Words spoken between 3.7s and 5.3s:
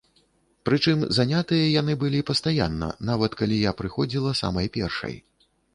прыходзіла самай першай.